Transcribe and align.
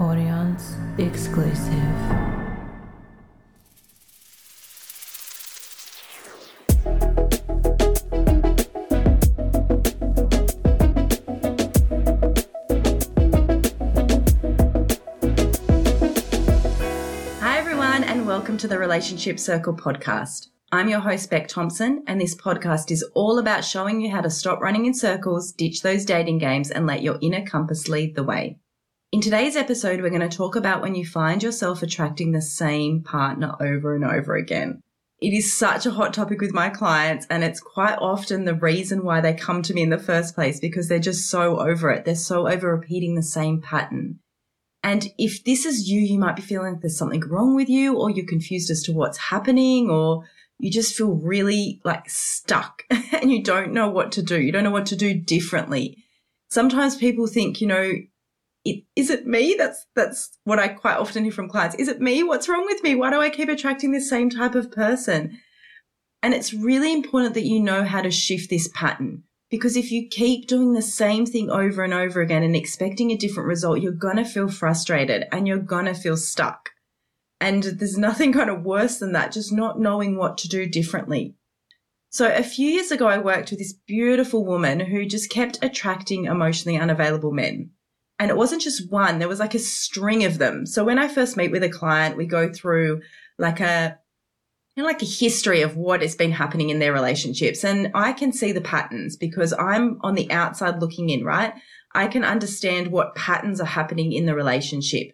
Audience 0.00 0.76
exclusive. 0.96 1.74
Hi, 17.40 17.58
everyone, 17.58 18.04
and 18.04 18.26
welcome 18.26 18.56
to 18.56 18.66
the 18.66 18.78
Relationship 18.78 19.38
Circle 19.38 19.74
podcast. 19.74 20.46
I'm 20.72 20.88
your 20.88 21.00
host, 21.00 21.28
Beck 21.28 21.46
Thompson, 21.46 22.04
and 22.06 22.18
this 22.18 22.34
podcast 22.34 22.90
is 22.90 23.02
all 23.14 23.38
about 23.38 23.66
showing 23.66 24.00
you 24.00 24.10
how 24.10 24.22
to 24.22 24.30
stop 24.30 24.62
running 24.62 24.86
in 24.86 24.94
circles, 24.94 25.52
ditch 25.52 25.82
those 25.82 26.06
dating 26.06 26.38
games, 26.38 26.70
and 26.70 26.86
let 26.86 27.02
your 27.02 27.18
inner 27.20 27.44
compass 27.44 27.86
lead 27.86 28.14
the 28.14 28.24
way. 28.24 28.56
In 29.12 29.20
today's 29.20 29.56
episode, 29.56 30.00
we're 30.00 30.08
going 30.08 30.20
to 30.20 30.36
talk 30.36 30.54
about 30.54 30.82
when 30.82 30.94
you 30.94 31.04
find 31.04 31.42
yourself 31.42 31.82
attracting 31.82 32.30
the 32.30 32.40
same 32.40 33.02
partner 33.02 33.56
over 33.58 33.96
and 33.96 34.04
over 34.04 34.36
again. 34.36 34.84
It 35.20 35.32
is 35.32 35.52
such 35.52 35.84
a 35.84 35.90
hot 35.90 36.14
topic 36.14 36.40
with 36.40 36.52
my 36.52 36.68
clients, 36.68 37.26
and 37.28 37.42
it's 37.42 37.58
quite 37.58 37.98
often 37.98 38.44
the 38.44 38.54
reason 38.54 39.04
why 39.04 39.20
they 39.20 39.34
come 39.34 39.62
to 39.62 39.74
me 39.74 39.82
in 39.82 39.90
the 39.90 39.98
first 39.98 40.36
place 40.36 40.60
because 40.60 40.88
they're 40.88 41.00
just 41.00 41.28
so 41.28 41.58
over 41.58 41.90
it. 41.90 42.04
They're 42.04 42.14
so 42.14 42.46
over 42.46 42.70
repeating 42.70 43.16
the 43.16 43.22
same 43.24 43.60
pattern. 43.60 44.20
And 44.84 45.08
if 45.18 45.42
this 45.42 45.66
is 45.66 45.88
you, 45.88 46.00
you 46.00 46.16
might 46.16 46.36
be 46.36 46.42
feeling 46.42 46.74
like 46.74 46.80
there's 46.80 46.96
something 46.96 47.22
wrong 47.22 47.56
with 47.56 47.68
you, 47.68 47.98
or 47.98 48.10
you're 48.10 48.24
confused 48.24 48.70
as 48.70 48.84
to 48.84 48.92
what's 48.92 49.18
happening, 49.18 49.90
or 49.90 50.22
you 50.60 50.70
just 50.70 50.94
feel 50.94 51.14
really 51.14 51.80
like 51.84 52.08
stuck 52.08 52.84
and 52.90 53.32
you 53.32 53.42
don't 53.42 53.72
know 53.72 53.90
what 53.90 54.12
to 54.12 54.22
do. 54.22 54.40
You 54.40 54.52
don't 54.52 54.62
know 54.64 54.70
what 54.70 54.86
to 54.86 54.96
do 54.96 55.14
differently. 55.14 56.04
Sometimes 56.48 56.96
people 56.96 57.26
think, 57.26 57.60
you 57.60 57.66
know, 57.66 57.92
it, 58.64 58.84
is 58.96 59.10
it 59.10 59.26
me? 59.26 59.54
That's, 59.56 59.86
that's 59.94 60.38
what 60.44 60.58
I 60.58 60.68
quite 60.68 60.96
often 60.96 61.24
hear 61.24 61.32
from 61.32 61.48
clients. 61.48 61.76
Is 61.76 61.88
it 61.88 62.00
me? 62.00 62.22
What's 62.22 62.48
wrong 62.48 62.66
with 62.66 62.82
me? 62.82 62.94
Why 62.94 63.10
do 63.10 63.20
I 63.20 63.30
keep 63.30 63.48
attracting 63.48 63.92
this 63.92 64.08
same 64.08 64.30
type 64.30 64.54
of 64.54 64.70
person? 64.70 65.38
And 66.22 66.34
it's 66.34 66.52
really 66.52 66.92
important 66.92 67.34
that 67.34 67.46
you 67.46 67.60
know 67.60 67.84
how 67.84 68.02
to 68.02 68.10
shift 68.10 68.50
this 68.50 68.68
pattern 68.74 69.24
because 69.50 69.76
if 69.76 69.90
you 69.90 70.08
keep 70.08 70.46
doing 70.46 70.72
the 70.72 70.82
same 70.82 71.26
thing 71.26 71.50
over 71.50 71.82
and 71.82 71.92
over 71.92 72.20
again 72.20 72.44
and 72.44 72.54
expecting 72.54 73.10
a 73.10 73.16
different 73.16 73.48
result, 73.48 73.80
you're 73.80 73.92
going 73.92 74.16
to 74.16 74.24
feel 74.24 74.48
frustrated 74.48 75.24
and 75.32 75.48
you're 75.48 75.58
going 75.58 75.86
to 75.86 75.94
feel 75.94 76.16
stuck. 76.16 76.70
And 77.40 77.64
there's 77.64 77.98
nothing 77.98 78.32
kind 78.34 78.48
of 78.48 78.62
worse 78.62 78.98
than 78.98 79.12
that, 79.12 79.32
just 79.32 79.52
not 79.52 79.80
knowing 79.80 80.16
what 80.16 80.38
to 80.38 80.48
do 80.48 80.66
differently. 80.66 81.34
So 82.10 82.32
a 82.32 82.42
few 82.42 82.68
years 82.68 82.90
ago, 82.90 83.06
I 83.06 83.18
worked 83.18 83.50
with 83.50 83.58
this 83.58 83.72
beautiful 83.72 84.44
woman 84.44 84.80
who 84.80 85.04
just 85.06 85.30
kept 85.30 85.62
attracting 85.62 86.24
emotionally 86.24 86.78
unavailable 86.78 87.32
men. 87.32 87.70
And 88.20 88.28
it 88.28 88.36
wasn't 88.36 88.60
just 88.60 88.92
one, 88.92 89.18
there 89.18 89.28
was 89.28 89.40
like 89.40 89.54
a 89.54 89.58
string 89.58 90.24
of 90.24 90.36
them. 90.36 90.66
So 90.66 90.84
when 90.84 90.98
I 90.98 91.08
first 91.08 91.38
meet 91.38 91.50
with 91.50 91.62
a 91.62 91.70
client, 91.70 92.18
we 92.18 92.26
go 92.26 92.52
through 92.52 93.00
like 93.38 93.60
a, 93.60 93.98
you 94.76 94.82
know, 94.82 94.86
like 94.86 95.00
a 95.00 95.06
history 95.06 95.62
of 95.62 95.74
what 95.78 96.02
has 96.02 96.16
been 96.16 96.30
happening 96.30 96.68
in 96.68 96.80
their 96.80 96.92
relationships. 96.92 97.64
And 97.64 97.90
I 97.94 98.12
can 98.12 98.30
see 98.34 98.52
the 98.52 98.60
patterns 98.60 99.16
because 99.16 99.54
I'm 99.54 99.98
on 100.02 100.16
the 100.16 100.30
outside 100.30 100.82
looking 100.82 101.08
in, 101.08 101.24
right? 101.24 101.54
I 101.94 102.08
can 102.08 102.22
understand 102.22 102.88
what 102.88 103.14
patterns 103.14 103.58
are 103.58 103.64
happening 103.64 104.12
in 104.12 104.26
the 104.26 104.34
relationship. 104.34 105.12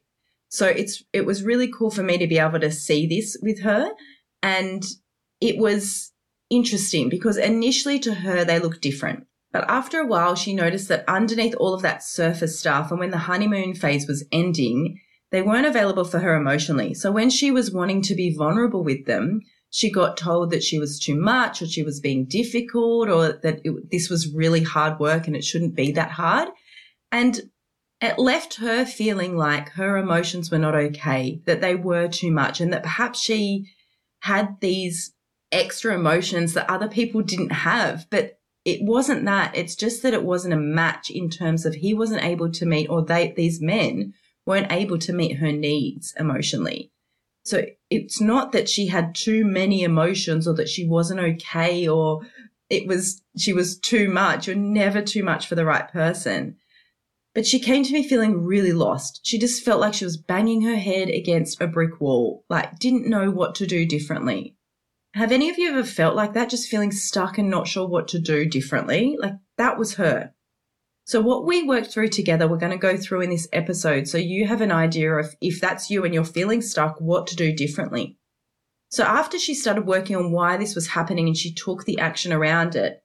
So 0.49 0.67
it's, 0.67 1.05
it 1.13 1.25
was 1.25 1.45
really 1.45 1.71
cool 1.71 1.93
for 1.93 2.03
me 2.03 2.19
to 2.19 2.27
be 2.27 2.41
able 2.41 2.59
to 2.59 2.73
see 2.73 3.07
this 3.07 3.37
with 3.41 3.61
her. 3.63 3.89
And 4.43 4.85
it 5.41 5.59
was 5.59 6.11
interesting 6.51 7.09
because 7.09 7.37
initially 7.37 8.01
to 8.01 8.15
her, 8.15 8.45
they 8.45 8.59
looked 8.59 8.83
different. 8.83 9.29
But 9.57 9.71
after 9.71 10.01
a 10.01 10.07
while, 10.07 10.35
she 10.35 10.55
noticed 10.55 10.89
that 10.89 11.09
underneath 11.09 11.55
all 11.59 11.73
of 11.73 11.81
that 11.81 12.03
surface 12.03 12.59
stuff, 12.59 12.91
and 12.91 13.01
when 13.01 13.11
the 13.11 13.17
honeymoon 13.17 13.75
phase 13.75 14.07
was 14.07 14.23
ending, 14.31 15.01
they 15.31 15.41
weren't 15.41 15.65
available 15.65 16.05
for 16.05 16.19
her 16.19 16.37
emotionally. 16.37 16.93
So 16.93 17.11
when 17.11 17.31
she 17.31 17.51
was 17.51 17.73
wanting 17.73 18.03
to 18.03 18.15
be 18.15 18.37
vulnerable 18.37 18.85
with 18.85 19.07
them, 19.07 19.41
she 19.71 19.91
got 19.91 20.19
told 20.19 20.51
that 20.51 20.63
she 20.63 20.79
was 20.79 20.99
too 20.99 21.19
much 21.19 21.63
or 21.63 21.67
she 21.67 21.83
was 21.83 22.01
being 22.01 22.27
difficult 22.27 23.09
or 23.09 23.41
that 23.43 23.63
it, 23.65 23.91
this 23.91 24.11
was 24.11 24.31
really 24.35 24.63
hard 24.63 25.01
work 25.01 25.27
and 25.27 25.35
it 25.35 25.43
shouldn't 25.43 25.75
be 25.75 25.91
that 25.93 26.11
hard. 26.11 26.49
And 27.11 27.41
it 28.03 28.19
left 28.19 28.57
her 28.57 28.85
feeling 28.85 29.39
like 29.39 29.71
her 29.71 29.97
emotions 29.97 30.51
were 30.51 30.59
not 30.59 30.75
okay, 30.75 31.41
that 31.47 31.63
they 31.63 31.75
were 31.75 32.09
too 32.09 32.31
much, 32.31 32.61
and 32.61 32.75
that 32.75 32.83
perhaps 32.83 33.21
she 33.21 33.71
had 34.21 34.61
these 34.61 35.15
extra 35.51 35.95
emotions 35.95 36.53
that 36.53 36.69
other 36.69 36.89
people 36.89 37.23
didn't 37.23 37.53
have. 37.53 38.07
But 38.11 38.36
it 38.67 38.83
wasn't 38.83 39.25
that. 39.27 39.57
It's 39.57 39.77
just 39.77 40.03
that 40.03 40.13
it 40.13 40.25
wasn't 40.25 40.53
a 40.53 40.59
match 40.59 41.09
in 41.09 41.31
terms 41.31 41.65
of 41.65 41.77
he 41.77 41.95
wasn't 41.95 42.25
able 42.25 42.51
to 42.51 42.67
meet, 42.67 42.91
or 42.91 43.01
they, 43.01 43.33
these 43.37 43.63
men 43.63 44.13
weren't 44.45 44.73
able 44.73 44.99
to 44.99 45.13
meet 45.13 45.37
her 45.37 45.53
needs 45.53 46.13
emotionally. 46.19 46.91
So 47.45 47.65
it's 47.91 48.21
not 48.21 48.51
that 48.51 48.69
she 48.69 48.89
had 48.89 49.15
too 49.15 49.45
many 49.45 49.85
emotions 49.85 50.49
or 50.49 50.55
that 50.55 50.69
she 50.69 50.85
wasn't 50.85 51.21
okay 51.21 51.87
or 51.87 52.23
it 52.69 52.89
was, 52.89 53.23
she 53.39 53.53
was 53.53 53.79
too 53.79 54.09
much. 54.09 54.49
You're 54.49 54.57
never 54.57 55.01
too 55.01 55.23
much 55.23 55.47
for 55.47 55.55
the 55.55 55.65
right 55.65 55.89
person. 55.93 56.57
But 57.37 57.47
she 57.47 57.61
came 57.61 57.85
to 57.85 57.93
me 57.93 58.03
feeling 58.03 58.43
really 58.43 58.73
lost. 58.73 59.21
She 59.23 59.39
just 59.39 59.65
felt 59.65 59.81
like 59.81 59.95
she 59.95 60.05
was 60.05 60.17
banging 60.17 60.63
her 60.63 60.77
head 60.77 61.09
against 61.09 61.61
a 61.61 61.69
brick 61.69 62.01
wall, 62.01 62.45
like 62.51 62.81
didn't 62.81 63.09
know 63.09 63.31
what 63.31 63.55
to 63.57 63.67
do 63.67 63.87
differently. 63.87 64.56
Have 65.17 65.33
any 65.33 65.49
of 65.49 65.57
you 65.57 65.71
ever 65.71 65.83
felt 65.83 66.15
like 66.15 66.35
that, 66.35 66.51
just 66.51 66.69
feeling 66.69 66.93
stuck 66.93 67.39
and 67.39 67.49
not 67.49 67.67
sure 67.67 67.89
what 67.89 68.07
to 68.09 68.19
do 68.19 68.45
differently? 68.45 69.17
Like 69.19 69.33
that 69.57 69.79
was 69.79 69.95
her. 69.95 70.35
So 71.07 71.23
what 71.23 71.47
we 71.47 71.63
worked 71.63 71.91
through 71.91 72.09
together, 72.09 72.47
we're 72.47 72.59
going 72.59 72.73
to 72.73 72.77
go 72.77 72.99
through 72.99 73.23
in 73.23 73.31
this 73.31 73.49
episode. 73.51 74.09
So 74.09 74.19
you 74.19 74.47
have 74.47 74.61
an 74.61 74.71
idea 74.71 75.15
of 75.15 75.35
if 75.41 75.59
that's 75.59 75.89
you 75.89 76.05
and 76.05 76.13
you're 76.13 76.23
feeling 76.23 76.61
stuck, 76.61 77.01
what 77.01 77.27
to 77.29 77.37
do 77.37 77.55
differently. 77.55 78.19
So 78.91 79.05
after 79.05 79.39
she 79.39 79.55
started 79.55 79.87
working 79.87 80.17
on 80.17 80.33
why 80.33 80.59
this 80.59 80.75
was 80.75 80.89
happening 80.89 81.29
and 81.29 81.37
she 81.37 81.55
took 81.55 81.87
the 81.87 81.99
action 81.99 82.31
around 82.31 82.77
it, 82.77 83.03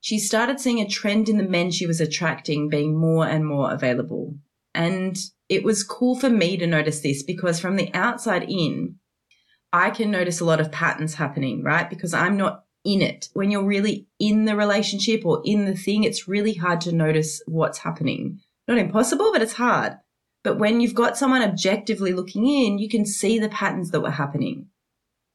she 0.00 0.20
started 0.20 0.60
seeing 0.60 0.78
a 0.78 0.88
trend 0.88 1.28
in 1.28 1.38
the 1.38 1.42
men 1.42 1.72
she 1.72 1.88
was 1.88 2.00
attracting 2.00 2.68
being 2.68 2.96
more 2.96 3.26
and 3.26 3.44
more 3.44 3.72
available. 3.72 4.36
And 4.76 5.16
it 5.48 5.64
was 5.64 5.82
cool 5.82 6.14
for 6.14 6.30
me 6.30 6.56
to 6.58 6.68
notice 6.68 7.00
this 7.00 7.24
because 7.24 7.58
from 7.58 7.74
the 7.74 7.92
outside 7.94 8.44
in, 8.48 9.00
I 9.72 9.90
can 9.90 10.10
notice 10.10 10.40
a 10.40 10.44
lot 10.44 10.60
of 10.60 10.70
patterns 10.70 11.14
happening, 11.14 11.62
right? 11.62 11.88
Because 11.88 12.12
I'm 12.12 12.36
not 12.36 12.64
in 12.84 13.00
it. 13.00 13.28
When 13.32 13.50
you're 13.50 13.64
really 13.64 14.06
in 14.18 14.44
the 14.44 14.56
relationship 14.56 15.24
or 15.24 15.40
in 15.44 15.64
the 15.64 15.76
thing, 15.76 16.04
it's 16.04 16.28
really 16.28 16.54
hard 16.54 16.80
to 16.82 16.92
notice 16.92 17.42
what's 17.46 17.78
happening. 17.78 18.40
Not 18.68 18.78
impossible, 18.78 19.32
but 19.32 19.42
it's 19.42 19.54
hard. 19.54 19.94
But 20.44 20.58
when 20.58 20.80
you've 20.80 20.94
got 20.94 21.16
someone 21.16 21.42
objectively 21.42 22.12
looking 22.12 22.46
in, 22.46 22.78
you 22.78 22.88
can 22.88 23.06
see 23.06 23.38
the 23.38 23.48
patterns 23.48 23.90
that 23.90 24.00
were 24.00 24.10
happening. 24.10 24.66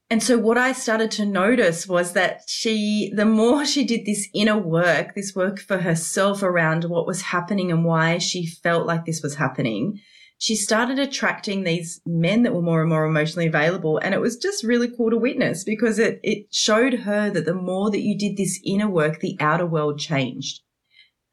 And 0.10 0.24
so 0.24 0.38
what 0.38 0.58
I 0.58 0.72
started 0.72 1.12
to 1.12 1.26
notice 1.26 1.88
was 1.88 2.14
that 2.14 2.42
she, 2.48 3.12
the 3.14 3.26
more 3.26 3.66
she 3.66 3.84
did 3.86 4.06
this 4.06 4.30
inner 4.34 4.58
work, 4.58 5.16
this 5.16 5.36
work 5.36 5.60
for 5.60 5.80
herself 5.80 6.44
around 6.44 6.86
what 6.86 7.06
was 7.06 7.22
happening 7.24 7.72
and 7.72 7.84
why 7.84 8.18
she 8.18 8.46
felt 8.46 8.88
like 8.88 9.06
this 9.06 9.22
was 9.22 9.36
happening, 9.36 10.00
she 10.40 10.56
started 10.56 11.00
attracting 11.00 11.64
these 11.64 12.00
men 12.06 12.44
that 12.44 12.54
were 12.54 12.62
more 12.62 12.82
and 12.82 12.90
more 12.90 13.06
emotionally 13.06 13.48
available. 13.48 13.98
And 13.98 14.14
it 14.14 14.22
was 14.22 14.38
just 14.38 14.64
really 14.64 14.88
cool 14.88 15.10
to 15.10 15.18
witness 15.18 15.64
because 15.64 15.98
it, 15.98 16.20
it 16.24 16.54
showed 16.54 16.94
her 16.94 17.30
that 17.32 17.46
the 17.46 17.56
more 17.56 17.90
that 17.90 18.02
you 18.02 18.18
did 18.18 18.38
this 18.38 18.60
inner 18.64 18.90
work, 18.90 19.20
the 19.20 19.36
outer 19.40 19.66
world 19.66 20.00
changed. 20.00 20.62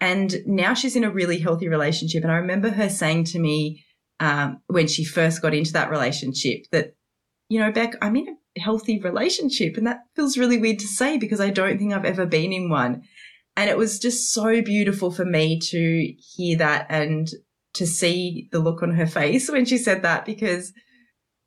And 0.00 0.34
now 0.46 0.74
she's 0.74 0.96
in 0.96 1.04
a 1.04 1.10
really 1.10 1.38
healthy 1.38 1.68
relationship. 1.68 2.22
And 2.22 2.32
I 2.32 2.36
remember 2.36 2.70
her 2.70 2.88
saying 2.88 3.24
to 3.24 3.38
me 3.38 3.84
um, 4.20 4.60
when 4.68 4.86
she 4.86 5.04
first 5.04 5.42
got 5.42 5.54
into 5.54 5.72
that 5.74 5.90
relationship 5.90 6.64
that, 6.72 6.94
you 7.50 7.60
know, 7.60 7.72
Beck, 7.72 7.96
I'm 8.00 8.16
in 8.16 8.36
a 8.56 8.60
healthy 8.60 9.00
relationship. 9.00 9.76
And 9.76 9.86
that 9.86 10.04
feels 10.16 10.38
really 10.38 10.58
weird 10.58 10.78
to 10.78 10.86
say 10.86 11.18
because 11.18 11.40
I 11.40 11.50
don't 11.50 11.78
think 11.78 11.92
I've 11.92 12.06
ever 12.06 12.24
been 12.24 12.54
in 12.54 12.70
one. 12.70 13.02
And 13.56 13.68
it 13.68 13.76
was 13.76 13.98
just 13.98 14.32
so 14.32 14.62
beautiful 14.62 15.10
for 15.10 15.24
me 15.24 15.60
to 15.60 16.14
hear 16.18 16.56
that 16.58 16.86
and 16.88 17.28
to 17.74 17.86
see 17.86 18.48
the 18.52 18.58
look 18.58 18.82
on 18.82 18.92
her 18.92 19.06
face 19.06 19.48
when 19.50 19.64
she 19.64 19.78
said 19.78 20.02
that 20.02 20.24
because 20.24 20.72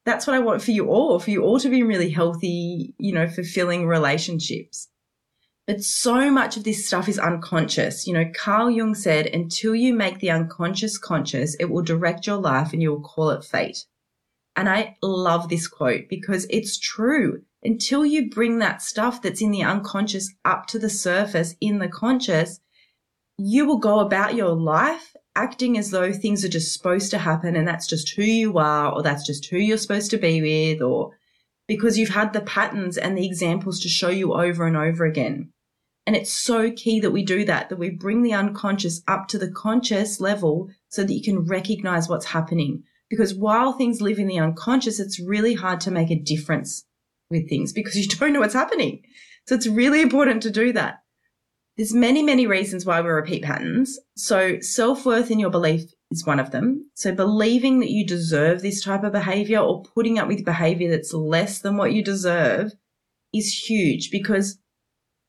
that's 0.06 0.26
what 0.26 0.36
I 0.36 0.40
want 0.40 0.62
for 0.62 0.72
you 0.72 0.88
all, 0.88 1.20
for 1.20 1.32
you 1.32 1.44
all 1.44 1.60
to 1.60 1.70
be 1.70 1.82
in 1.82 1.88
really 1.88 2.10
healthy, 2.10 2.94
you 2.98 3.12
know, 3.12 3.28
fulfilling 3.28 3.88
relationships. 3.88 4.88
But 5.68 5.84
so 5.84 6.32
much 6.32 6.56
of 6.56 6.64
this 6.64 6.88
stuff 6.88 7.10
is 7.10 7.20
unconscious. 7.20 8.08
You 8.08 8.14
know, 8.14 8.32
Carl 8.34 8.72
Jung 8.72 8.96
said, 8.96 9.28
until 9.28 9.76
you 9.76 9.94
make 9.94 10.20
the 10.20 10.32
unconscious 10.32 10.98
conscious, 10.98 11.56
it 11.60 11.66
will 11.66 11.84
direct 11.84 12.26
your 12.26 12.38
life 12.38 12.72
and 12.72 12.82
you 12.82 12.92
will 12.92 13.02
call 13.02 13.32
it 13.32 13.44
fate. 13.44 13.84
And 14.56 14.70
I 14.70 14.96
love 15.02 15.50
this 15.50 15.68
quote 15.68 16.06
because 16.10 16.48
it's 16.50 16.80
true. 16.80 17.42
Until 17.62 18.06
you 18.06 18.30
bring 18.30 18.60
that 18.60 18.82
stuff 18.82 19.22
that's 19.22 19.42
in 19.42 19.52
the 19.52 19.64
unconscious 19.64 20.34
up 20.46 20.68
to 20.68 20.80
the 20.80 20.90
surface 20.90 21.56
in 21.60 21.80
the 21.80 21.90
conscious, 21.90 22.62
you 23.38 23.66
will 23.66 23.80
go 23.80 24.00
about 24.00 24.36
your 24.36 24.56
life 24.56 25.17
acting 25.38 25.78
as 25.78 25.92
though 25.92 26.12
things 26.12 26.44
are 26.44 26.50
just 26.50 26.74
supposed 26.74 27.12
to 27.12 27.20
happen 27.20 27.56
and 27.56 27.68
that's 27.68 27.88
just 27.88 28.10
who 28.10 28.24
you 28.24 28.58
are 28.58 28.92
or 28.92 29.04
that's 29.04 29.26
just 29.26 29.46
who 29.46 29.58
you're 29.58 29.78
supposed 29.78 30.10
to 30.12 30.18
be 30.18 30.42
with 30.42 30.82
or 30.82 31.12
because 31.68 31.98
you've 31.98 32.10
had 32.10 32.34
the 32.34 32.42
patterns 32.42 32.98
and 32.98 33.18
the 33.18 33.26
examples 33.26 33.80
to 33.82 33.90
show 33.90 34.10
you 34.10 34.34
over 34.34 34.66
and 34.66 34.76
over 34.76 35.06
again. 35.06 35.52
And 36.08 36.16
it's 36.16 36.32
so 36.32 36.72
key 36.72 37.00
that 37.02 37.12
we 37.12 37.24
do 37.24 37.46
that, 37.46 37.70
that 37.70 37.78
we 37.78 37.90
bring 37.90 38.24
the 38.24 38.34
unconscious 38.34 39.02
up 39.08 39.28
to 39.28 39.38
the 39.38 39.52
conscious 39.52 40.20
level 40.20 40.70
so 40.90 41.04
that 41.04 41.14
you 41.14 41.22
can 41.22 41.46
recognize 41.46 42.10
what's 42.10 42.28
happening. 42.28 42.84
Because 43.10 43.36
while 43.36 43.74
things 43.74 44.02
live 44.02 44.18
in 44.18 44.28
the 44.28 44.40
unconscious, 44.40 45.00
it's 45.00 45.20
really 45.20 45.54
hard 45.54 45.82
to 45.82 45.92
make 45.92 46.10
a 46.10 46.16
difference 46.16 46.86
with 47.30 47.48
things 47.48 47.74
because 47.74 47.96
you 47.96 48.08
don't 48.18 48.34
know 48.34 48.40
what's 48.40 48.54
happening. 48.54 49.04
So 49.46 49.56
it's 49.56 49.68
really 49.68 50.02
important 50.02 50.44
to 50.44 50.50
do 50.50 50.74
that. 50.74 51.04
There's 51.78 51.94
many, 51.94 52.24
many 52.24 52.48
reasons 52.48 52.86
why 52.86 53.00
we 53.02 53.10
repeat 53.10 53.44
patterns. 53.44 54.00
So 54.16 54.60
self-worth 54.60 55.30
in 55.30 55.40
your 55.40 55.52
belief 55.52 55.94
is 56.10 56.26
one 56.26 56.40
of 56.40 56.52
them. 56.52 56.90
So 56.96 57.14
believing 57.14 57.80
that 57.80 57.92
you 57.92 58.06
deserve 58.06 58.62
this 58.62 58.84
type 58.84 59.04
of 59.04 59.12
behavior 59.12 59.60
or 59.60 59.84
putting 59.84 60.18
up 60.18 60.28
with 60.28 60.44
behavior 60.44 60.90
that's 60.90 61.14
less 61.14 61.60
than 61.60 61.78
what 61.78 61.94
you 61.94 62.04
deserve 62.04 62.74
is 63.34 63.70
huge 63.70 64.10
because 64.10 64.58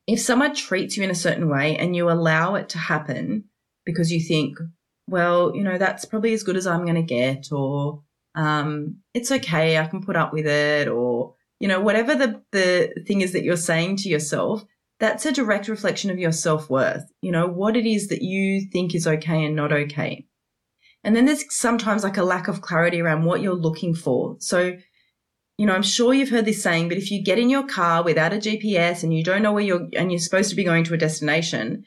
if 0.07 0.19
someone 0.19 0.55
treats 0.55 0.97
you 0.97 1.03
in 1.03 1.11
a 1.11 1.15
certain 1.15 1.49
way 1.49 1.77
and 1.77 1.95
you 1.95 2.09
allow 2.09 2.55
it 2.55 2.69
to 2.69 2.79
happen 2.79 3.43
because 3.85 4.11
you 4.11 4.19
think, 4.19 4.57
well, 5.07 5.55
you 5.55 5.63
know, 5.63 5.77
that's 5.77 6.05
probably 6.05 6.33
as 6.33 6.43
good 6.43 6.57
as 6.57 6.65
I'm 6.65 6.83
going 6.83 6.95
to 6.95 7.03
get, 7.03 7.51
or 7.51 8.01
um, 8.33 8.97
it's 9.13 9.31
okay, 9.31 9.77
I 9.77 9.85
can 9.85 10.03
put 10.03 10.15
up 10.15 10.33
with 10.33 10.47
it, 10.47 10.87
or, 10.87 11.35
you 11.59 11.67
know, 11.67 11.79
whatever 11.79 12.15
the, 12.15 12.41
the 12.51 13.03
thing 13.05 13.21
is 13.21 13.33
that 13.33 13.43
you're 13.43 13.57
saying 13.57 13.97
to 13.97 14.09
yourself, 14.09 14.65
that's 14.99 15.25
a 15.25 15.31
direct 15.31 15.67
reflection 15.67 16.11
of 16.11 16.19
your 16.19 16.31
self 16.31 16.69
worth, 16.69 17.03
you 17.21 17.31
know, 17.31 17.47
what 17.47 17.77
it 17.77 17.85
is 17.85 18.07
that 18.07 18.21
you 18.21 18.67
think 18.71 18.93
is 18.93 19.07
okay 19.07 19.45
and 19.45 19.55
not 19.55 19.71
okay. 19.71 20.25
And 21.03 21.15
then 21.15 21.25
there's 21.25 21.45
sometimes 21.55 22.03
like 22.03 22.17
a 22.17 22.23
lack 22.23 22.47
of 22.47 22.61
clarity 22.61 23.01
around 23.01 23.23
what 23.23 23.41
you're 23.41 23.53
looking 23.53 23.95
for. 23.95 24.35
So, 24.39 24.75
you 25.57 25.65
know, 25.65 25.73
I'm 25.73 25.83
sure 25.83 26.13
you've 26.13 26.29
heard 26.29 26.45
this 26.45 26.61
saying, 26.61 26.89
but 26.89 26.97
if 26.97 27.09
you 27.11 27.23
get 27.23 27.39
in 27.39 27.49
your 27.49 27.65
car 27.65 28.03
without 28.03 28.33
a 28.33 28.37
GPS 28.37 29.03
and 29.03 29.13
you 29.13 29.23
don't 29.23 29.41
know 29.41 29.53
where 29.53 29.63
you're, 29.63 29.87
and 29.95 30.11
you're 30.11 30.19
supposed 30.19 30.49
to 30.49 30.55
be 30.55 30.63
going 30.65 30.83
to 30.85 30.93
a 30.93 30.97
destination, 30.97 31.85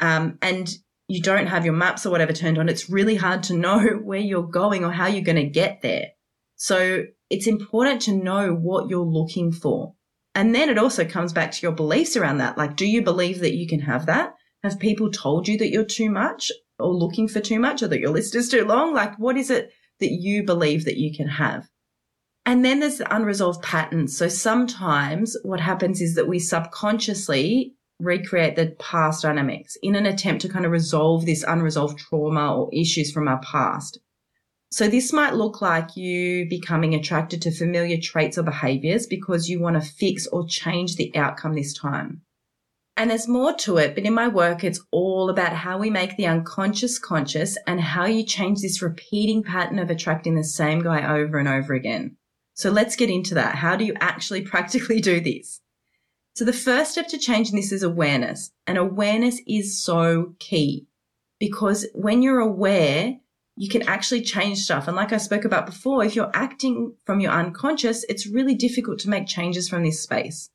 um, 0.00 0.38
and 0.42 0.68
you 1.08 1.22
don't 1.22 1.46
have 1.46 1.64
your 1.64 1.74
maps 1.74 2.04
or 2.04 2.10
whatever 2.10 2.32
turned 2.32 2.58
on, 2.58 2.68
it's 2.68 2.90
really 2.90 3.16
hard 3.16 3.42
to 3.44 3.54
know 3.54 3.80
where 4.02 4.20
you're 4.20 4.42
going 4.42 4.84
or 4.84 4.92
how 4.92 5.06
you're 5.06 5.24
going 5.24 5.36
to 5.36 5.44
get 5.44 5.80
there. 5.80 6.08
So 6.56 7.04
it's 7.30 7.46
important 7.46 8.02
to 8.02 8.12
know 8.12 8.52
what 8.52 8.90
you're 8.90 9.00
looking 9.00 9.52
for. 9.52 9.94
And 10.34 10.54
then 10.54 10.68
it 10.70 10.78
also 10.78 11.04
comes 11.04 11.32
back 11.32 11.52
to 11.52 11.62
your 11.62 11.72
beliefs 11.72 12.16
around 12.16 12.38
that. 12.38 12.56
Like, 12.56 12.76
do 12.76 12.86
you 12.86 13.02
believe 13.02 13.40
that 13.40 13.54
you 13.54 13.66
can 13.66 13.80
have 13.80 14.06
that? 14.06 14.34
Have 14.62 14.78
people 14.78 15.10
told 15.10 15.48
you 15.48 15.58
that 15.58 15.70
you're 15.70 15.84
too 15.84 16.10
much 16.10 16.50
or 16.78 16.94
looking 16.94 17.28
for 17.28 17.40
too 17.40 17.58
much 17.58 17.82
or 17.82 17.88
that 17.88 18.00
your 18.00 18.10
list 18.10 18.34
is 18.34 18.48
too 18.48 18.64
long? 18.64 18.94
Like, 18.94 19.18
what 19.18 19.36
is 19.36 19.50
it 19.50 19.72
that 20.00 20.10
you 20.10 20.42
believe 20.44 20.84
that 20.84 20.96
you 20.96 21.14
can 21.14 21.28
have? 21.28 21.68
And 22.46 22.64
then 22.64 22.80
there's 22.80 22.98
the 22.98 23.14
unresolved 23.14 23.62
patterns. 23.62 24.16
So 24.16 24.28
sometimes 24.28 25.36
what 25.42 25.60
happens 25.60 26.00
is 26.00 26.14
that 26.14 26.28
we 26.28 26.38
subconsciously 26.38 27.74
recreate 28.00 28.56
the 28.56 28.74
past 28.80 29.22
dynamics 29.22 29.76
in 29.82 29.94
an 29.94 30.06
attempt 30.06 30.42
to 30.42 30.48
kind 30.48 30.64
of 30.64 30.72
resolve 30.72 31.24
this 31.24 31.44
unresolved 31.44 31.98
trauma 31.98 32.56
or 32.56 32.70
issues 32.72 33.12
from 33.12 33.28
our 33.28 33.40
past. 33.40 34.00
So 34.72 34.88
this 34.88 35.12
might 35.12 35.34
look 35.34 35.60
like 35.60 35.98
you 35.98 36.48
becoming 36.48 36.94
attracted 36.94 37.42
to 37.42 37.50
familiar 37.50 37.98
traits 38.00 38.38
or 38.38 38.42
behaviors 38.42 39.06
because 39.06 39.46
you 39.46 39.60
want 39.60 39.76
to 39.76 39.86
fix 39.86 40.26
or 40.26 40.46
change 40.46 40.96
the 40.96 41.14
outcome 41.14 41.54
this 41.54 41.74
time. 41.74 42.22
And 42.96 43.10
there's 43.10 43.28
more 43.28 43.52
to 43.58 43.76
it, 43.76 43.94
but 43.94 44.04
in 44.04 44.14
my 44.14 44.28
work, 44.28 44.64
it's 44.64 44.80
all 44.90 45.28
about 45.28 45.52
how 45.52 45.76
we 45.76 45.90
make 45.90 46.16
the 46.16 46.26
unconscious 46.26 46.98
conscious 46.98 47.58
and 47.66 47.82
how 47.82 48.06
you 48.06 48.24
change 48.24 48.62
this 48.62 48.80
repeating 48.80 49.42
pattern 49.42 49.78
of 49.78 49.90
attracting 49.90 50.36
the 50.36 50.44
same 50.44 50.82
guy 50.82 51.18
over 51.18 51.36
and 51.38 51.48
over 51.48 51.74
again. 51.74 52.16
So 52.54 52.70
let's 52.70 52.96
get 52.96 53.10
into 53.10 53.34
that. 53.34 53.56
How 53.56 53.76
do 53.76 53.84
you 53.84 53.94
actually 54.00 54.40
practically 54.52 55.02
do 55.02 55.20
this? 55.20 55.60
So 56.34 56.46
the 56.46 56.52
first 56.54 56.92
step 56.92 57.08
to 57.08 57.18
changing 57.18 57.56
this 57.56 57.72
is 57.72 57.82
awareness 57.82 58.52
and 58.66 58.78
awareness 58.78 59.38
is 59.46 59.84
so 59.84 60.34
key 60.38 60.86
because 61.38 61.86
when 61.92 62.22
you're 62.22 62.40
aware, 62.40 63.18
you 63.56 63.68
can 63.68 63.82
actually 63.82 64.22
change 64.22 64.58
stuff. 64.58 64.88
And 64.88 64.96
like 64.96 65.12
I 65.12 65.18
spoke 65.18 65.44
about 65.44 65.66
before, 65.66 66.04
if 66.04 66.16
you're 66.16 66.30
acting 66.34 66.94
from 67.04 67.20
your 67.20 67.32
unconscious, 67.32 68.04
it's 68.08 68.26
really 68.26 68.54
difficult 68.54 68.98
to 69.00 69.10
make 69.10 69.26
changes 69.26 69.68
from 69.68 69.82
this 69.82 70.02
space. 70.02 70.48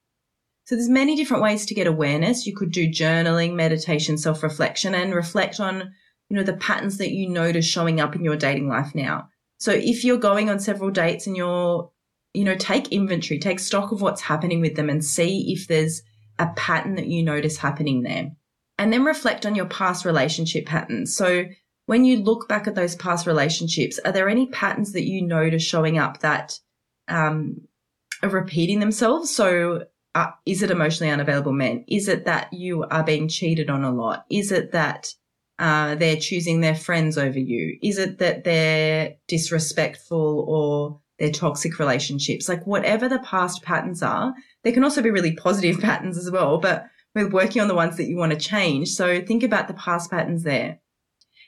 So 0.65 0.75
there's 0.75 0.89
many 0.89 1.15
different 1.15 1.44
ways 1.44 1.65
to 1.67 1.75
get 1.75 1.88
awareness. 1.88 2.45
You 2.45 2.55
could 2.55 2.71
do 2.71 2.89
journaling, 2.89 3.53
meditation, 3.53 4.17
self-reflection 4.17 4.95
and 4.95 5.13
reflect 5.13 5.59
on, 5.59 5.94
you 6.29 6.35
know, 6.35 6.44
the 6.44 6.57
patterns 6.57 6.97
that 6.97 7.11
you 7.11 7.29
notice 7.29 7.65
showing 7.65 8.01
up 8.01 8.15
in 8.15 8.23
your 8.23 8.35
dating 8.35 8.67
life 8.67 8.94
now. 8.94 9.29
So 9.59 9.71
if 9.71 10.03
you're 10.03 10.17
going 10.17 10.50
on 10.50 10.59
several 10.59 10.89
dates 10.89 11.25
and 11.25 11.38
you're, 11.38 11.89
you 12.33 12.43
know, 12.43 12.55
take 12.55 12.91
inventory, 12.91 13.39
take 13.39 13.59
stock 13.59 13.91
of 13.91 14.01
what's 14.01 14.21
happening 14.21 14.59
with 14.59 14.75
them 14.75 14.89
and 14.89 15.05
see 15.05 15.53
if 15.53 15.67
there's 15.67 16.01
a 16.38 16.47
pattern 16.55 16.95
that 16.95 17.07
you 17.07 17.23
notice 17.23 17.57
happening 17.57 18.01
there. 18.01 18.31
And 18.77 18.91
then 18.91 19.05
reflect 19.05 19.45
on 19.45 19.55
your 19.55 19.65
past 19.65 20.03
relationship 20.03 20.65
patterns. 20.65 21.15
So 21.15 21.45
when 21.88 22.04
you 22.04 22.18
look 22.18 22.48
back 22.48 22.68
at 22.68 22.75
those 22.75 22.95
past 22.95 23.25
relationships, 23.25 23.98
are 24.06 24.12
there 24.12 24.30
any 24.30 24.48
patterns 24.48 24.92
that 24.92 25.07
you 25.07 25.22
notice 25.22 25.63
showing 25.63 25.98
up 25.98 26.19
that 26.19 26.60
um, 27.07 27.62
are 28.22 28.30
repeating 28.30 28.80
themselves? 28.80 29.34
So 29.34 29.86
uh, 30.13 30.28
is 30.45 30.62
it 30.62 30.69
emotionally 30.69 31.12
unavailable 31.12 31.54
men? 31.54 31.86
Is 31.88 32.10
it 32.10 32.25
that 32.25 32.51
you 32.51 32.84
are 32.84 33.04
being 33.04 33.30
cheated 33.30 33.69
on 33.69 33.86
a 33.86 33.92
lot? 33.92 34.25
Is 34.30 34.51
it 34.51 34.74
that 34.74 35.13
uh, 35.60 35.95
they're 35.95 36.18
choosing 36.18 36.60
their 36.60 36.75
friends 36.75 37.18
over 37.18 37.39
you? 37.39 37.78
Is 37.81 37.98
it 37.98 38.19
that 38.19 38.44
they're 38.44 39.16
disrespectful 39.30 40.45
or 40.45 41.00
they're 41.19 41.31
toxic 41.31 41.80
relationships? 41.80 42.50
Like 42.50 42.68
whatever 42.68 43.07
the 43.07 43.19
past 43.19 43.63
patterns 43.63 44.04
are, 44.04 44.34
there 44.63 44.74
can 44.74 44.84
also 44.84 45.01
be 45.01 45.10
really 45.10 45.36
positive 45.36 45.80
patterns 45.81 46.18
as 46.18 46.30
well, 46.30 46.57
but 46.57 46.86
we're 47.16 47.30
working 47.30 47.62
on 47.62 47.69
the 47.69 47.75
ones 47.75 47.95
that 47.95 48.07
you 48.07 48.18
want 48.18 48.34
to 48.34 48.38
change. 48.38 48.89
So 48.89 49.22
think 49.22 49.44
about 49.44 49.69
the 49.69 49.74
past 49.74 50.12
patterns 50.12 50.44
there. 50.44 50.80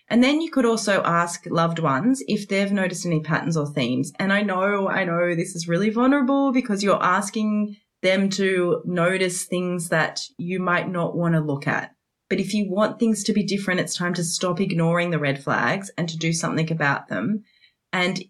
And 0.09 0.23
then 0.23 0.41
you 0.41 0.49
could 0.49 0.65
also 0.65 1.03
ask 1.03 1.45
loved 1.45 1.79
ones 1.79 2.23
if 2.27 2.47
they've 2.47 2.71
noticed 2.71 3.05
any 3.05 3.19
patterns 3.19 3.55
or 3.55 3.67
themes. 3.67 4.11
And 4.17 4.33
I 4.33 4.41
know, 4.41 4.89
I 4.89 5.03
know 5.03 5.35
this 5.35 5.55
is 5.55 5.67
really 5.67 5.91
vulnerable 5.91 6.51
because 6.51 6.83
you're 6.83 7.01
asking 7.01 7.77
them 8.01 8.29
to 8.29 8.81
notice 8.85 9.45
things 9.45 9.89
that 9.89 10.21
you 10.37 10.59
might 10.59 10.89
not 10.89 11.15
want 11.15 11.35
to 11.35 11.41
look 11.41 11.67
at. 11.67 11.93
But 12.29 12.39
if 12.39 12.53
you 12.53 12.69
want 12.69 12.99
things 12.99 13.23
to 13.25 13.33
be 13.33 13.43
different, 13.43 13.79
it's 13.79 13.95
time 13.95 14.13
to 14.15 14.23
stop 14.23 14.59
ignoring 14.59 15.11
the 15.11 15.19
red 15.19 15.43
flags 15.43 15.91
and 15.97 16.07
to 16.09 16.17
do 16.17 16.33
something 16.33 16.71
about 16.71 17.07
them. 17.07 17.43
And 17.91 18.23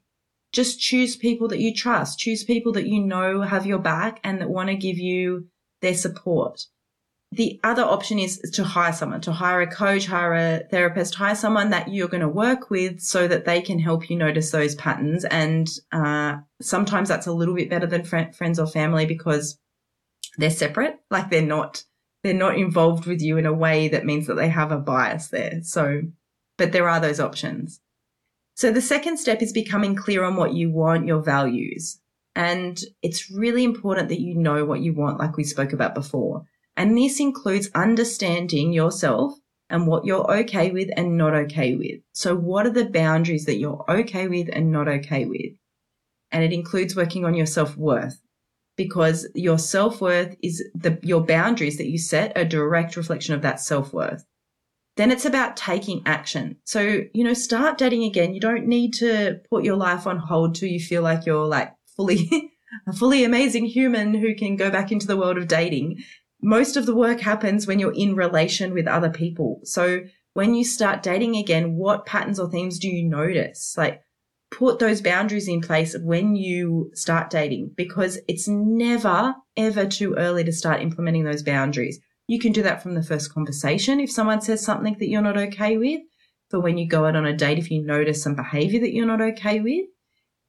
just 0.52 0.80
choose 0.80 1.16
people 1.16 1.48
that 1.50 1.60
you 1.60 1.74
trust. 1.74 2.20
Choose 2.20 2.44
people 2.44 2.72
that 2.74 2.88
you 2.88 3.02
know 3.02 3.42
have 3.42 3.66
your 3.66 3.80
back 3.80 4.20
and 4.24 4.42
that 4.42 4.50
want 4.50 4.70
to 4.70 4.76
give 4.76 4.98
you 4.98 5.48
their 5.82 5.94
support. 5.94 6.62
The 7.32 7.60
other 7.64 7.84
option 7.84 8.18
is 8.18 8.40
to 8.40 8.64
hire 8.64 8.92
someone, 8.92 9.22
to 9.22 9.32
hire 9.32 9.62
a 9.62 9.68
coach, 9.68 10.08
hire 10.08 10.34
a 10.34 10.64
therapist, 10.72 11.14
hire 11.14 11.36
someone 11.36 11.70
that 11.70 11.88
you're 11.88 12.08
going 12.08 12.22
to 12.22 12.28
work 12.28 12.72
with 12.72 13.00
so 13.02 13.28
that 13.28 13.46
they 13.46 13.62
can 13.62 13.78
help 13.78 14.10
you 14.10 14.16
notice 14.16 14.50
those 14.50 14.74
patterns. 14.76 15.26
And 15.26 15.70
uh, 15.92 16.38
sometimes 16.60 17.08
that's 17.08 17.28
a 17.28 17.32
little 17.32 17.54
bit 17.54 17.70
better 17.70 17.86
than 17.86 18.04
fr- 18.04 18.32
friends 18.34 18.60
or 18.60 18.66
family 18.66 19.06
because 19.06 19.60
they're 20.38 20.50
separate, 20.50 21.00
like 21.12 21.30
they're 21.30 21.42
not 21.42 21.84
they're 22.24 22.34
not 22.34 22.58
involved 22.58 23.06
with 23.06 23.22
you 23.22 23.38
in 23.38 23.46
a 23.46 23.54
way 23.54 23.88
that 23.88 24.06
means 24.06 24.28
that 24.28 24.34
they 24.34 24.50
have 24.50 24.72
a 24.72 24.78
bias 24.78 25.28
there. 25.28 25.60
So, 25.64 26.02
but 26.58 26.72
there 26.72 26.90
are 26.90 27.00
those 27.00 27.20
options. 27.20 27.80
So 28.56 28.72
the 28.72 28.82
second 28.82 29.18
step 29.18 29.42
is 29.42 29.54
becoming 29.54 29.96
clear 29.96 30.26
on 30.26 30.36
what 30.36 30.54
you 30.54 30.70
want, 30.70 31.08
your 31.08 31.22
values. 31.22 32.00
And 32.36 32.80
it's 33.02 33.32
really 33.32 33.64
important 33.64 34.10
that 34.10 34.20
you 34.20 34.36
know 34.36 34.66
what 34.66 34.82
you 34.82 34.94
want, 34.94 35.18
like 35.18 35.38
we 35.38 35.46
spoke 35.46 35.72
about 35.72 35.96
before. 35.96 36.44
And 36.80 36.98
this 36.98 37.20
includes 37.20 37.70
understanding 37.76 38.72
yourself 38.72 39.34
and 39.70 39.86
what 39.86 40.06
you're 40.06 40.34
okay 40.40 40.72
with 40.72 40.90
and 40.96 41.18
not 41.18 41.36
okay 41.36 41.76
with. 41.76 42.00
So 42.14 42.38
what 42.38 42.66
are 42.66 42.72
the 42.72 42.90
boundaries 42.90 43.44
that 43.48 43.58
you're 43.58 43.84
okay 43.90 44.30
with 44.30 44.48
and 44.54 44.72
not 44.72 44.88
okay 44.88 45.26
with? 45.26 45.52
And 46.32 46.42
it 46.42 46.54
includes 46.54 46.96
working 46.96 47.26
on 47.26 47.36
your 47.36 47.48
self 47.48 47.76
worth 47.76 48.22
because 48.78 49.28
your 49.36 49.58
self 49.60 50.00
worth 50.00 50.38
is 50.42 50.64
the, 50.74 50.98
your 51.04 51.20
boundaries 51.20 51.78
that 51.80 51.90
you 51.90 51.98
set 51.98 52.32
a 52.38 52.46
direct 52.46 52.96
reflection 52.96 53.36
of 53.36 53.42
that 53.42 53.60
self 53.60 53.92
worth. 53.92 54.24
Then 54.96 55.12
it's 55.12 55.26
about 55.26 55.58
taking 55.58 56.02
action. 56.06 56.56
So, 56.64 57.02
you 57.14 57.26
know, 57.26 57.34
start 57.34 57.78
dating 57.78 58.06
again. 58.06 58.34
You 58.34 58.40
don't 58.40 58.68
need 58.68 58.94
to 58.96 59.42
put 59.50 59.66
your 59.66 59.76
life 59.76 60.08
on 60.08 60.18
hold 60.18 60.56
till 60.56 60.70
you 60.70 60.80
feel 60.80 61.02
like 61.02 61.26
you're 61.26 61.46
like 61.46 61.74
fully, 61.98 62.54
a 62.88 62.94
fully 62.94 63.26
amazing 63.26 63.66
human 63.66 64.14
who 64.14 64.34
can 64.34 64.56
go 64.56 64.72
back 64.72 64.94
into 64.94 65.08
the 65.08 65.18
world 65.18 65.38
of 65.38 65.50
dating 65.50 66.02
most 66.42 66.78
of 66.78 66.86
the 66.86 66.96
work 66.96 67.20
happens 67.20 67.68
when 67.68 67.80
you're 67.80 67.94
in 67.94 68.16
relation 68.16 68.74
with 68.74 68.88
other 68.88 69.10
people. 69.10 69.60
So 69.64 70.02
when 70.34 70.56
you 70.56 70.64
start 70.64 71.04
dating 71.04 71.36
again, 71.36 71.76
what 71.76 72.06
patterns 72.06 72.40
or 72.40 72.50
themes 72.50 72.80
do 72.80 72.88
you 72.88 73.08
notice? 73.08 73.76
Like 73.78 74.02
put 74.52 74.80
those 74.80 75.02
boundaries 75.02 75.48
in 75.48 75.62
place 75.62 75.96
when 76.02 76.36
you 76.36 76.92
start 76.94 77.30
dating 77.30 77.72
because 77.76 78.20
it's 78.28 78.48
never 78.48 79.36
ever 79.58 79.86
too 79.86 80.16
early 80.16 80.44
to 80.44 80.52
start 80.52 80.82
implementing 80.82 81.24
those 81.24 81.44
boundaries. 81.44 82.00
You 82.28 82.40
can 82.40 82.52
do 82.52 82.64
that 82.64 82.82
from 82.82 82.94
the 82.94 83.04
first 83.04 83.34
conversation. 83.34 84.00
If 84.00 84.12
someone 84.12 84.42
says 84.42 84.64
something 84.64 84.96
that 85.00 85.10
you're 85.10 85.22
not 85.22 85.38
okay 85.38 85.78
with, 85.78 86.02
for 86.50 86.60
when 86.60 86.78
you 86.78 86.88
go 86.88 87.06
out 87.06 87.16
on 87.16 87.26
a 87.26 87.36
date, 87.36 87.60
if 87.60 87.70
you 87.70 87.84
notice 87.84 88.24
some 88.24 88.36
behavior 88.36 88.80
that 88.80 88.94
you're 88.94 89.06
not 89.06 89.22
okay 89.22 89.60
with, 89.60 89.86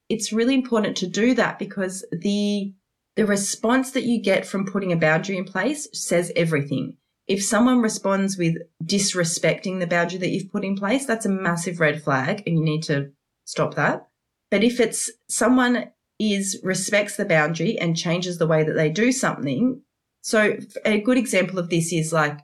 it's 0.09 0.33
really 0.33 0.55
important 0.55 0.97
to 0.99 1.07
do 1.07 1.35
that 1.35 1.59
because 1.59 2.05
the 2.11 2.75
the 3.17 3.27
response 3.27 3.91
that 3.93 4.05
you 4.05 4.21
get 4.23 4.47
from 4.47 4.67
putting 4.67 4.93
a 4.93 4.97
boundary 4.97 5.37
in 5.37 5.45
place 5.45 5.89
says 5.93 6.33
everything. 6.37 6.97
if 7.27 7.45
someone 7.45 7.81
responds 7.81 8.37
with 8.37 8.57
disrespecting 8.83 9.79
the 9.79 9.87
boundary 9.87 10.19
that 10.19 10.31
you've 10.31 10.51
put 10.51 10.65
in 10.65 10.75
place, 10.75 11.07
that's 11.07 11.27
a 11.27 11.29
massive 11.29 11.79
red 11.79 12.03
flag 12.03 12.43
and 12.45 12.59
you 12.59 12.65
need 12.65 12.83
to 12.83 13.13
stop 13.45 13.75
that. 13.75 14.09
But 14.51 14.65
if 14.65 14.81
it's 14.81 15.09
someone 15.29 15.93
is 16.19 16.61
respects 16.63 17.17
the 17.17 17.25
boundary 17.25 17.79
and 17.79 17.97
changes 17.97 18.39
the 18.39 18.47
way 18.47 18.63
that 18.63 18.75
they 18.75 18.91
do 18.91 19.11
something. 19.13 19.81
So 20.23 20.59
a 20.85 21.01
good 21.01 21.17
example 21.17 21.59
of 21.59 21.71
this 21.71 21.93
is 21.93 22.13
like 22.13 22.39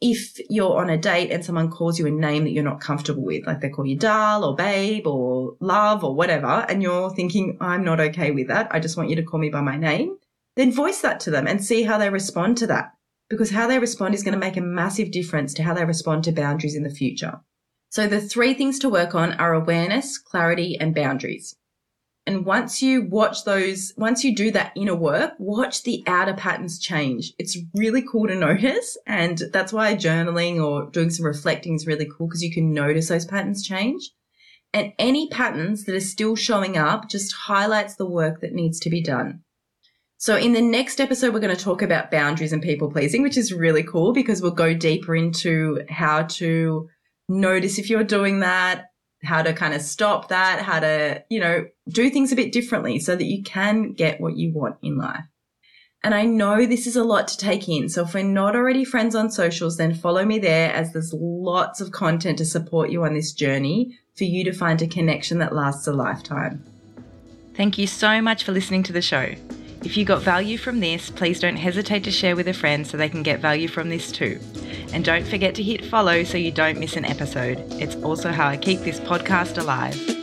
if 0.00 0.38
you're 0.48 0.76
on 0.76 0.90
a 0.90 0.96
date 0.96 1.30
and 1.30 1.44
someone 1.44 1.70
calls 1.70 1.98
you 1.98 2.06
a 2.06 2.10
name 2.10 2.44
that 2.44 2.50
you're 2.50 2.64
not 2.64 2.80
comfortable 2.80 3.24
with, 3.24 3.46
like 3.46 3.60
they 3.60 3.68
call 3.68 3.86
you 3.86 3.96
doll 3.96 4.44
or 4.44 4.54
babe 4.54 5.06
or 5.06 5.56
love 5.60 6.04
or 6.04 6.14
whatever, 6.14 6.64
and 6.68 6.82
you're 6.82 7.10
thinking, 7.10 7.58
I'm 7.60 7.84
not 7.84 8.00
okay 8.00 8.30
with 8.30 8.48
that. 8.48 8.68
I 8.70 8.78
just 8.78 8.96
want 8.96 9.10
you 9.10 9.16
to 9.16 9.22
call 9.22 9.40
me 9.40 9.50
by 9.50 9.60
my 9.60 9.76
name. 9.76 10.16
Then 10.56 10.72
voice 10.72 11.00
that 11.02 11.20
to 11.20 11.30
them 11.30 11.46
and 11.46 11.64
see 11.64 11.82
how 11.82 11.98
they 11.98 12.10
respond 12.10 12.58
to 12.58 12.66
that. 12.68 12.92
Because 13.28 13.50
how 13.50 13.66
they 13.66 13.78
respond 13.78 14.14
is 14.14 14.22
going 14.22 14.32
to 14.32 14.38
make 14.38 14.56
a 14.56 14.62
massive 14.62 15.10
difference 15.10 15.52
to 15.54 15.62
how 15.62 15.74
they 15.74 15.84
respond 15.84 16.24
to 16.24 16.32
boundaries 16.32 16.74
in 16.74 16.82
the 16.82 16.90
future. 16.90 17.40
So 17.90 18.06
the 18.06 18.20
three 18.20 18.54
things 18.54 18.78
to 18.80 18.88
work 18.88 19.14
on 19.14 19.32
are 19.34 19.52
awareness, 19.52 20.18
clarity, 20.18 20.78
and 20.78 20.94
boundaries. 20.94 21.56
And 22.28 22.44
once 22.44 22.82
you 22.82 23.06
watch 23.06 23.44
those, 23.44 23.94
once 23.96 24.22
you 24.22 24.36
do 24.36 24.50
that 24.50 24.72
inner 24.76 24.94
work, 24.94 25.32
watch 25.38 25.84
the 25.84 26.04
outer 26.06 26.34
patterns 26.34 26.78
change. 26.78 27.32
It's 27.38 27.56
really 27.74 28.02
cool 28.02 28.28
to 28.28 28.34
notice. 28.34 28.98
And 29.06 29.40
that's 29.50 29.72
why 29.72 29.94
journaling 29.94 30.62
or 30.62 30.90
doing 30.90 31.08
some 31.08 31.24
reflecting 31.24 31.74
is 31.74 31.86
really 31.86 32.04
cool 32.04 32.28
because 32.28 32.42
you 32.42 32.52
can 32.52 32.74
notice 32.74 33.08
those 33.08 33.24
patterns 33.24 33.66
change. 33.66 34.10
And 34.74 34.92
any 34.98 35.30
patterns 35.30 35.84
that 35.84 35.94
are 35.94 36.00
still 36.00 36.36
showing 36.36 36.76
up 36.76 37.08
just 37.08 37.34
highlights 37.34 37.96
the 37.96 38.04
work 38.04 38.42
that 38.42 38.52
needs 38.52 38.78
to 38.80 38.90
be 38.90 39.02
done. 39.02 39.40
So 40.18 40.36
in 40.36 40.52
the 40.52 40.60
next 40.60 41.00
episode, 41.00 41.32
we're 41.32 41.40
going 41.40 41.56
to 41.56 41.64
talk 41.64 41.80
about 41.80 42.10
boundaries 42.10 42.52
and 42.52 42.60
people 42.60 42.92
pleasing, 42.92 43.22
which 43.22 43.38
is 43.38 43.54
really 43.54 43.84
cool 43.84 44.12
because 44.12 44.42
we'll 44.42 44.50
go 44.50 44.74
deeper 44.74 45.16
into 45.16 45.80
how 45.88 46.24
to 46.24 46.90
notice 47.30 47.78
if 47.78 47.88
you're 47.88 48.04
doing 48.04 48.40
that, 48.40 48.90
how 49.22 49.42
to 49.42 49.52
kind 49.52 49.74
of 49.74 49.82
stop 49.82 50.28
that, 50.28 50.62
how 50.62 50.80
to, 50.80 51.22
you 51.28 51.40
know, 51.40 51.66
do 51.88 52.08
things 52.10 52.32
a 52.32 52.36
bit 52.36 52.52
differently 52.52 52.98
so 52.98 53.16
that 53.16 53.24
you 53.24 53.42
can 53.42 53.92
get 53.92 54.20
what 54.20 54.36
you 54.36 54.52
want 54.52 54.76
in 54.82 54.96
life. 54.96 55.24
And 56.04 56.14
I 56.14 56.24
know 56.24 56.64
this 56.64 56.86
is 56.86 56.94
a 56.94 57.02
lot 57.02 57.26
to 57.28 57.36
take 57.36 57.68
in. 57.68 57.88
So 57.88 58.04
if 58.04 58.14
we're 58.14 58.22
not 58.22 58.54
already 58.54 58.84
friends 58.84 59.16
on 59.16 59.30
socials, 59.30 59.76
then 59.76 59.94
follow 59.94 60.24
me 60.24 60.38
there 60.38 60.72
as 60.72 60.92
there's 60.92 61.12
lots 61.12 61.80
of 61.80 61.90
content 61.90 62.38
to 62.38 62.44
support 62.44 62.90
you 62.90 63.02
on 63.04 63.14
this 63.14 63.32
journey 63.32 63.98
for 64.16 64.24
you 64.24 64.44
to 64.44 64.52
find 64.52 64.80
a 64.80 64.86
connection 64.86 65.38
that 65.38 65.54
lasts 65.54 65.88
a 65.88 65.92
lifetime. 65.92 66.64
Thank 67.54 67.78
you 67.78 67.88
so 67.88 68.22
much 68.22 68.44
for 68.44 68.52
listening 68.52 68.84
to 68.84 68.92
the 68.92 69.02
show. 69.02 69.34
If 69.82 69.96
you 69.96 70.04
got 70.04 70.22
value 70.22 70.58
from 70.58 70.78
this, 70.78 71.10
please 71.10 71.40
don't 71.40 71.56
hesitate 71.56 72.04
to 72.04 72.12
share 72.12 72.36
with 72.36 72.46
a 72.46 72.54
friend 72.54 72.86
so 72.86 72.96
they 72.96 73.08
can 73.08 73.24
get 73.24 73.40
value 73.40 73.68
from 73.68 73.88
this 73.88 74.12
too. 74.12 74.38
And 74.92 75.04
don't 75.04 75.26
forget 75.26 75.54
to 75.56 75.62
hit 75.62 75.84
follow 75.84 76.24
so 76.24 76.38
you 76.38 76.50
don't 76.50 76.78
miss 76.78 76.96
an 76.96 77.04
episode. 77.04 77.64
It's 77.80 77.96
also 77.96 78.32
how 78.32 78.48
I 78.48 78.56
keep 78.56 78.80
this 78.80 79.00
podcast 79.00 79.58
alive. 79.58 80.17